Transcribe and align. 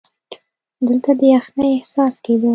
دلته 0.87 1.11
د 1.19 1.21
یخنۍ 1.35 1.69
احساس 1.77 2.15
کېده. 2.23 2.49